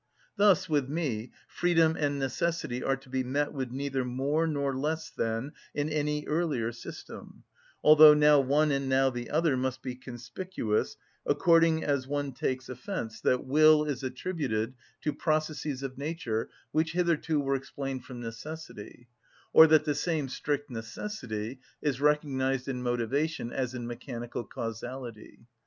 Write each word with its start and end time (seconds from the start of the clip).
Thus 0.35 0.67
with 0.67 0.89
me 0.89 1.31
freedom 1.47 1.95
and 1.95 2.17
necessity 2.17 2.81
are 2.81 2.95
to 2.97 3.07
be 3.07 3.23
met 3.23 3.53
with 3.53 3.69
neither 3.69 4.03
more 4.03 4.47
nor 4.47 4.75
less 4.75 5.11
than 5.11 5.51
in 5.75 5.89
any 5.89 6.25
earlier 6.25 6.71
system; 6.71 7.43
although 7.83 8.15
now 8.15 8.39
one 8.39 8.71
and 8.71 8.89
now 8.89 9.11
the 9.11 9.29
other 9.29 9.55
must 9.55 9.83
be 9.83 9.93
conspicuous 9.93 10.97
according 11.23 11.83
as 11.83 12.07
one 12.07 12.31
takes 12.31 12.67
offence 12.67 13.21
that 13.21 13.45
will 13.45 13.85
is 13.85 14.01
attributed 14.01 14.73
to 15.01 15.13
processes 15.13 15.83
of 15.83 15.99
nature 15.99 16.49
which 16.71 16.93
hitherto 16.93 17.39
were 17.39 17.53
explained 17.53 18.03
from 18.03 18.19
necessity, 18.19 19.07
or 19.53 19.67
that 19.67 19.85
the 19.85 19.93
same 19.93 20.27
strict 20.29 20.71
necessity 20.71 21.59
is 21.79 22.01
recognised 22.01 22.67
in 22.67 22.81
motivation 22.81 23.51
as 23.53 23.75
in 23.75 23.85
mechanical 23.85 24.43
causality. 24.45 25.45